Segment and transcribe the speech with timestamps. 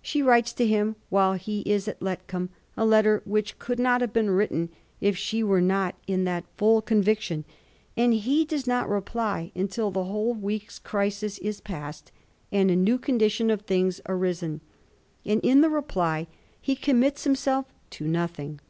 [0.00, 4.12] She writes to him while he is at Letcomb a letter which could not have
[4.12, 4.68] been written
[5.00, 7.44] if she were not in that ftill conviction;
[7.96, 12.12] and he does not reply imtil the whole week's crisis is past
[12.52, 14.60] and a new condition of things arisen;
[15.26, 16.28] and in the reply
[16.60, 18.60] he commits himself to nothing.